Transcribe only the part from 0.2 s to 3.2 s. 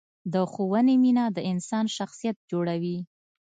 د ښوونې مینه د انسان شخصیت جوړوي.